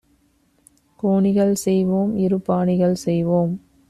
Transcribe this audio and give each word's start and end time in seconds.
கோணிகள்செய் 0.99 1.83
வோம் 1.83 2.13
இரும் 2.17 2.45
பாணிகள் 2.47 2.95
செய்வோம் 2.95 3.53